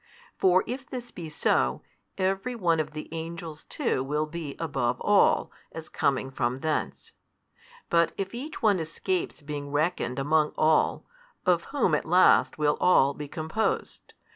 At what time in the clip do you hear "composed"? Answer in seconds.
13.27-14.15